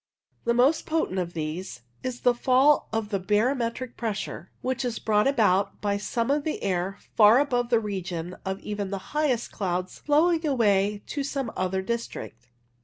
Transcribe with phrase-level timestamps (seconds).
[0.45, 5.27] The most potent of these is a fall of the barometric pressure, which is brought
[5.27, 9.99] about by some of the air far above the region of even the highest clouds
[9.99, 12.47] flowing away to some other district.